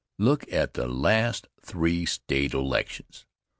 [0.17, 3.27] Look at the last three State elections!